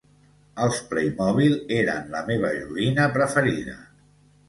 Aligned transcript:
Els 0.67 0.79
Playmobil 0.93 1.53
eren 1.77 2.11
la 2.17 2.25
meva 2.33 2.53
joguina 2.59 3.09
preferida. 3.19 3.81